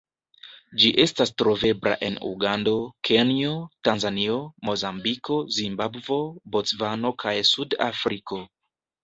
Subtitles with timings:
[0.83, 2.73] Ĝi estas trovebla en Ugando,
[3.09, 3.51] Kenjo,
[3.89, 4.39] Tanzanio,
[4.71, 6.19] Mozambiko, Zimbabvo,
[6.57, 8.43] Bocvano kaj Sud-Afriko.